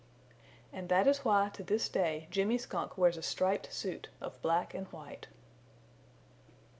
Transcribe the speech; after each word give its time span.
And 0.73 0.89
this 0.89 1.05
is 1.05 1.23
why 1.23 1.43
that 1.43 1.53
to 1.53 1.63
this 1.63 1.87
day 1.87 2.27
Jimmy 2.31 2.57
Skunk 2.57 2.97
wears 2.97 3.17
a 3.17 3.21
striped 3.21 3.71
suit 3.71 4.09
of 4.19 4.41
black 4.41 4.73
and 4.73 4.87
white. 4.87 5.27